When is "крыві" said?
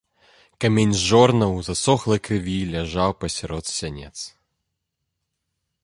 2.29-2.57